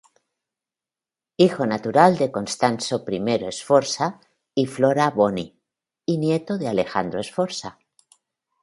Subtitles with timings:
[1.37, 4.19] Hijo natural de Costanzo I Sforza
[4.55, 5.61] y Flora Boni,
[6.07, 7.77] y nieto de Alejandro Sforza.